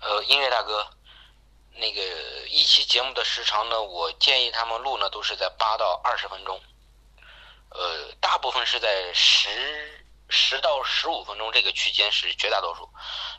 [0.00, 0.86] 呃，音乐大哥，
[1.72, 2.02] 那个
[2.48, 6.60] 一期节目的时长呢，我建议他们录呢都是在八到二十分钟，
[7.70, 12.88] 呃，大部分是在十十到十五分钟这个区间是绝大多数，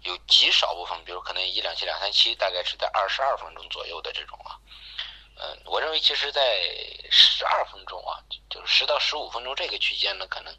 [0.04, 4.58] 有极少部分，比如可能一两期、两三期，大概是在二十二分钟左右的这种啊。
[5.39, 6.41] 嗯，我认为其实，在
[7.12, 8.17] 十二分钟啊，
[8.50, 10.52] 就是十到十五分钟这个区间呢，可能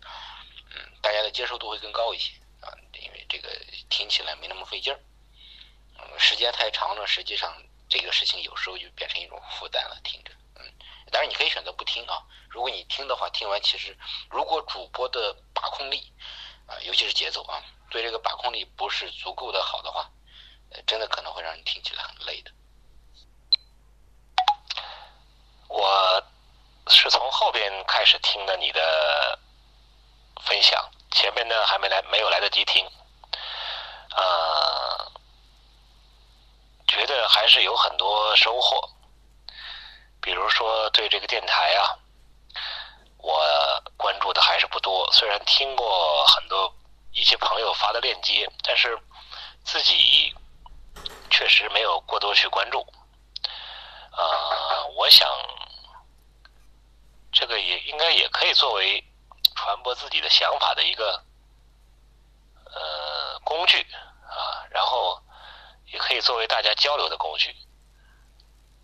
[0.71, 2.71] 嗯大家的接受度会更高一些啊，
[3.03, 3.49] 因为这个
[3.89, 5.01] 听起来没那么费劲儿。
[5.99, 7.53] 嗯时间太长了，实际上
[7.89, 9.99] 这个事情有时候就变成一种负担了。
[10.05, 10.65] 听着，嗯，
[11.11, 12.23] 当然你可以选择不听啊。
[12.49, 13.97] 如果你听的话，听完其实
[14.31, 16.13] 如果主播的把控力
[16.67, 20.09] 啊，尤其是节奏啊，对这个把控力不是足够的好的话，
[20.71, 22.53] 呃，真的可能会让你听起来很累的。
[25.69, 26.23] 我
[26.89, 29.39] 是从后边开始听的你的
[30.45, 32.85] 分享，前面呢还没来，没有来得及听，
[34.17, 35.13] 呃。
[36.91, 38.91] 觉得还是有很多收获，
[40.23, 41.95] 比如说对这个电台啊，
[43.19, 43.39] 我
[43.97, 45.07] 关注的还是不多。
[45.13, 46.75] 虽然听过很多
[47.13, 48.99] 一些朋友发的链接，但是
[49.65, 50.35] 自己
[51.31, 52.85] 确实没有过多去关注。
[54.17, 55.29] 呃，我想
[57.39, 59.05] 这个也应该也可以作为
[59.55, 61.23] 传播自己的想法的一个
[62.65, 63.81] 呃工具
[64.27, 65.23] 啊，然后。
[65.91, 67.57] 也可以作为大家交流的工具。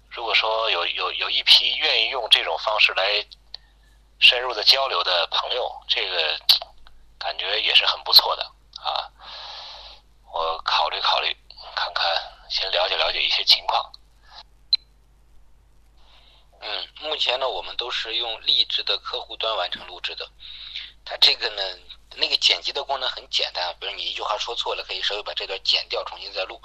[0.08, 3.22] 如果说有有有一批愿意用这种方式来
[4.18, 6.38] 深入的交流的朋友，这个
[7.18, 8.42] 感觉也是很不错的
[8.80, 9.12] 啊。
[10.32, 11.36] 我考虑考虑，
[11.76, 12.06] 看看，
[12.48, 13.92] 先了解了解一些情况。
[16.64, 20.28] 嗯，目前呢，我们都是用荔枝的客户端完成录制的。
[21.04, 21.62] 它这个呢。
[22.16, 26.62] 那个剪辑的功能很简单，比如你一句话说错了，可以稍微把这段剪掉，重新再录。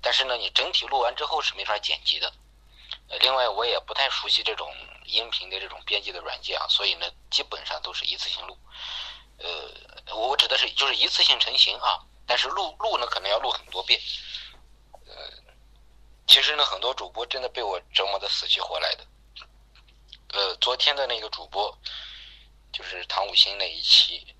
[0.00, 2.32] 但是呢，你整体录完之后是没法剪辑的。
[3.10, 8.56] 呃，另外我也不太熟悉这种音频的这种编辑的软件啊，所以呢，基本上都是一次性录。
[9.36, 14.00] 呃，我指的是就是一次性成型啊，但是录录呢可能要录很多遍。
[15.04, 15.14] 呃，
[16.26, 19.06] 其实呢，很多主播真的被我折磨的死去活来的。
[20.36, 21.74] 呃，昨天的那个主播
[22.70, 24.34] 就是唐五星那一期。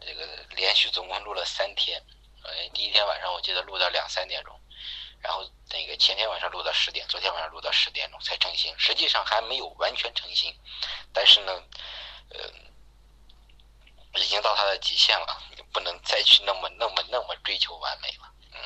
[0.00, 2.00] 这个连续总共录了三天，
[2.42, 4.60] 呃，第一天晚上我记得录到两三点钟，
[5.20, 10.52] 然后那个前天晚上录到十点，昨天晚上录到十点钟才成型，实际上还没有完全成型，
[11.12, 11.52] 但是呢，
[12.30, 18.60] 呃，已经到他的极限了，不能再去那么那么那么追求完美了，嗯。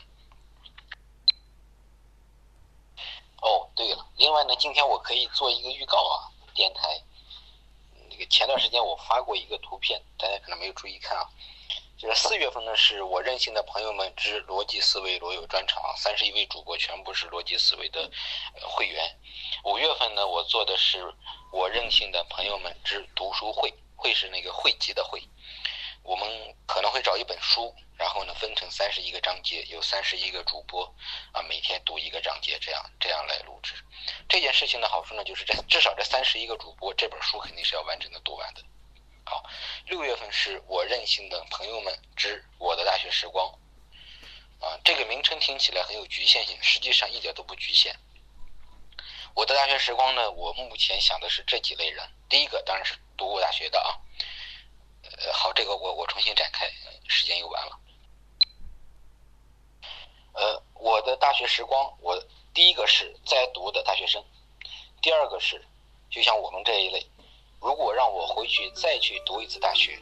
[3.43, 7.03] 哦，对了，另外呢，今天我可以做一个预告啊，电台。
[8.09, 11.29] 那个前段时间我发过一个图片，大家可能没有注意看啊。
[11.97, 18.11] 就是四月份呢，是我任性的朋友们之逻辑思维罗友专场，三十一位主播全部是逻辑思维的
[18.63, 19.19] 会员。
[19.65, 21.15] 五月份呢，我做的是
[21.53, 25.23] 我任性的朋友们之读书会，会是那个汇集的会。
[26.03, 26.27] 我们
[26.67, 30.83] 可能会找一本书，然后呢分成三十一个章节，有三十一个主播
[31.33, 33.75] 啊，每天读一个章节，这样这样来录制。
[34.27, 38.63] 这件事情的好处呢，就是这至少这三十一个主播这本书肯定是要完整的读完的。
[39.27, 39.45] 好，
[39.85, 43.47] 六月份是我任性的朋友们之我的大学时光
[44.61, 47.95] 啊，这个名称听起来很有局限性，实际上一点都不局限。
[49.35, 54.01] 我的大学时光呢，我目前想的是这几类人，第一个当然是读过大学的啊。
[55.19, 56.67] 呃，好，这个我我重新展开，
[57.07, 57.79] 时间又完了。
[60.41, 62.19] 呃，我的大学时光，我
[62.55, 64.25] 第一个是在读的大学生，
[65.03, 65.63] 第二个是
[66.11, 67.07] 就像我们这一类，
[67.61, 70.01] 如果让我回去再去读一次大学，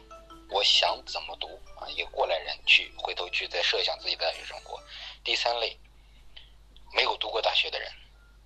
[0.49, 1.89] 我想怎么读啊？
[1.89, 4.81] 一个过来人去回头去再设想自己的大学生活。
[5.25, 5.77] 第三类，
[6.93, 7.91] 没有读过大学的人，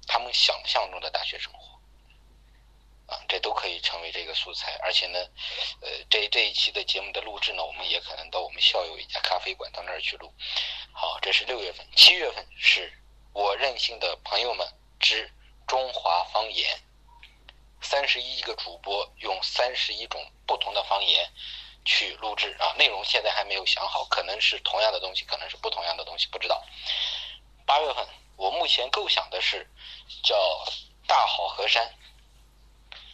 [0.07, 1.72] 他们想象中的大学生活。
[3.05, 5.19] 啊，这都可以成为这个素材，而且呢，
[5.81, 10.33] 呃，这这一期的节目的录制呢，我们也可能到我们校友一家咖啡馆到那儿去录。
[10.93, 12.91] 好，这是六月份，七月份是
[13.33, 14.65] 我任性的朋友们
[14.99, 15.29] 之
[15.67, 16.79] 中华方言，
[17.81, 21.29] 三十一个主播用三十一种不同的方言
[21.83, 26.63] 去录制啊，内容现在还没有想好，可能是同样的东西，可能是不同样的东西，不知道。
[27.65, 29.69] 八月份，我目前构想的是
[30.23, 30.35] 叫
[31.05, 31.93] 大好河山。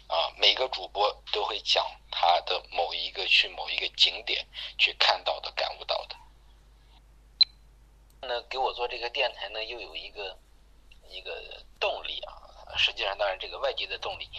[0.10, 4.46] 啊，每个主播都会讲他的某一个去某一个景点
[4.78, 6.16] 去看到的、感悟到的。
[8.22, 10.38] 那给我做这个电台呢，又有一个
[11.08, 12.34] 一个动力啊。
[12.76, 14.30] 实际上，当然这个外界的动力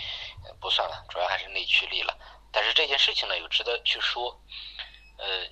[0.60, 2.16] 不算了，主要还是内驱力了。
[2.52, 4.40] 但是这件事情呢，又值得去说。
[5.18, 5.46] 呃，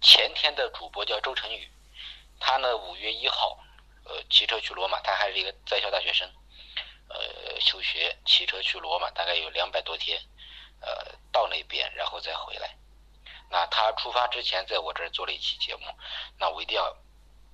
[0.00, 1.68] 前天的主播叫周晨宇，
[2.38, 3.58] 他呢五月一号
[4.04, 6.30] 呃骑车去罗马，他还是一个在校大学生。
[7.64, 10.20] 求，学骑车去罗马，大概有两百多天，
[10.80, 12.76] 呃，到那边然后再回来。
[13.50, 15.86] 那他出发之前在我这儿做了一期节目，
[16.38, 16.96] 那我一定要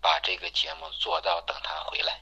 [0.00, 2.20] 把这个节目做到等他回来，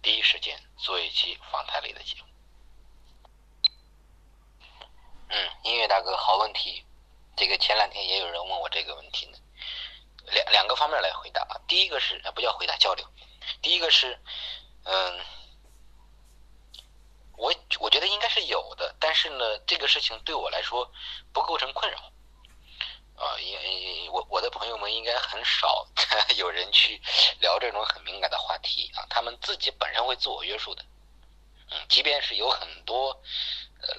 [0.00, 2.28] 第一时间做一期访谈类的节目。
[5.30, 6.84] 嗯，音乐大哥，好问题。
[7.36, 9.38] 这个前两天也有人问我这个问题呢，
[10.32, 11.60] 两两个方面来回答啊。
[11.66, 13.06] 第一个是不叫回答交流，
[13.60, 14.18] 第一个是
[14.84, 15.20] 嗯。
[17.38, 20.90] 我我觉得应该是有的，但是呢，这个事情对我来说
[21.32, 21.98] 不构成困扰，
[23.14, 25.86] 啊，因我我的朋友们应该很少
[26.36, 27.00] 有人去
[27.38, 30.84] 聊这种很敏感的话题啊，他们自己本身会自我约束的，
[31.70, 33.22] 嗯，即便是有很多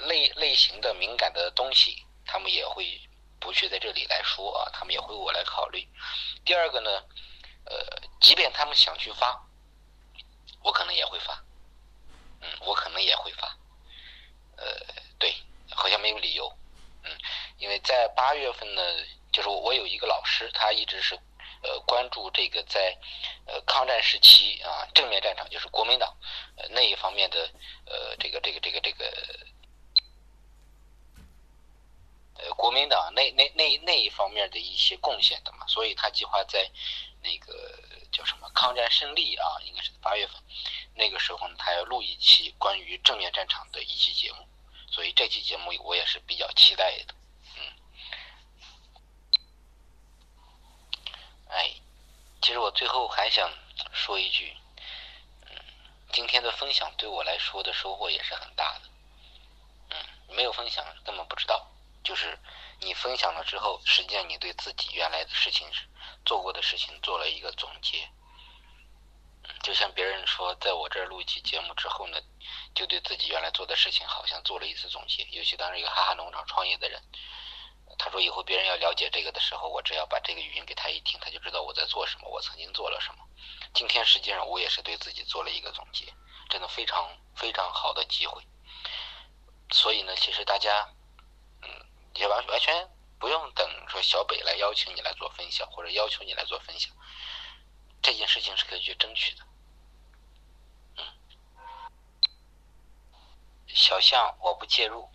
[0.08, 3.00] 类类型的敏感的东西，他们也会
[3.40, 5.88] 不去在这里来说啊，他们也会我来考虑。
[6.44, 6.92] 第二个呢，
[7.64, 7.78] 呃，
[8.20, 9.48] 即便他们想去发，
[10.62, 11.42] 我可能也会发。
[12.62, 13.48] 我可能也会发，
[14.58, 14.66] 呃，
[15.18, 15.34] 对，
[15.72, 16.52] 好像没有理由，
[17.04, 17.12] 嗯，
[17.58, 18.82] 因为在八月份呢，
[19.32, 21.16] 就是我有一个老师，他一直是
[21.62, 22.98] 呃关注这个在
[23.46, 26.16] 呃抗战时期啊正面战场，就是国民党
[26.58, 27.50] 呃那一方面的
[27.86, 29.06] 呃这个这个这个这个
[32.36, 36.70] 呃国民党那那那那一方面的一些贡献的嘛，所以他计划在
[37.22, 37.54] 那个
[38.12, 40.36] 叫什么抗战胜利啊，应该是八月份。
[40.96, 44.48] 那个时候呢，他要录一期关于正面战场的一期节目，
[44.92, 47.16] 所以这期节目我也是比较期待的。
[47.56, 47.62] 嗯，
[51.50, 51.74] 哎，
[52.42, 53.50] 其实我最后还想
[53.94, 54.56] 说一句，
[55.46, 55.56] 嗯，
[56.12, 58.90] 今天的分享对我来说的收获也是很大的。
[59.92, 61.66] 嗯，没有分享根本不知道，
[62.04, 62.38] 就是
[62.82, 65.88] 你分享了之后，实际上你对自己原来的事情是
[66.30, 68.08] 做过的事情做了一个总结。
[69.64, 72.22] 就像别人说，在我这儿录一期节目之后呢，
[72.76, 75.24] 就对自己原来做的事情好像做了一次总结。
[75.32, 77.02] 尤其当时一个哈哈农场创业的人，
[77.98, 83.26] 他说以后别人要了解这个的时候，我只要把这个语音给他一听，他就知道我在做什么，我曾经做了什么。
[83.74, 86.14] 今天实际上我也是对自己做了一个总结，
[86.48, 88.40] 真的非常非常好的机会。
[89.72, 90.94] 所以呢，其实大家，
[91.64, 91.70] 嗯，
[92.14, 92.88] 也完完全
[93.20, 96.92] 不用等说小北来邀请你来做分享，或者要求你来做分享。
[98.02, 99.44] 这件事情是可以去争取的，
[100.98, 101.04] 嗯，
[103.68, 105.10] 小象我不介入，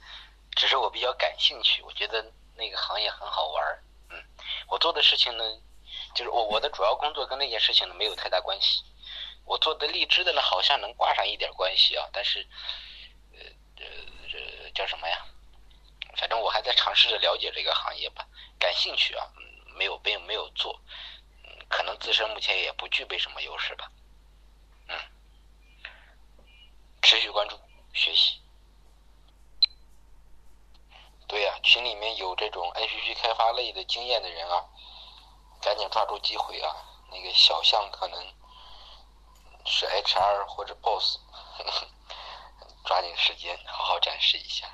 [0.54, 4.22] 只是我比较感兴趣，我觉得那个行业很好玩儿，嗯，
[4.68, 5.44] 我做的事情呢，
[6.14, 8.84] 就是我我的主要工作跟那件事情呢没有太大关系，
[9.46, 12.46] 我做的荔枝的呢好像能挂上一点关系啊，但是，
[13.32, 13.40] 呃
[13.78, 13.86] 呃
[14.28, 15.24] 这叫什么呀？
[16.16, 18.26] 反正我还在尝试着了解这个行业吧，
[18.58, 19.42] 感兴趣啊，嗯，
[19.76, 20.80] 没有并没有做。
[21.44, 23.90] 嗯可能自身目前也不具备什么优势吧，
[24.86, 24.96] 嗯，
[27.02, 27.58] 持续关注
[27.92, 28.40] 学习。
[31.26, 34.64] 对呀，群里面有这种 APP 开发类的经验的人啊，
[35.60, 36.72] 赶紧抓住机会啊！
[37.10, 38.32] 那个小象可能
[39.64, 41.18] 是 HR 或者 Boss，
[42.86, 44.68] 抓紧时间好好展示一下。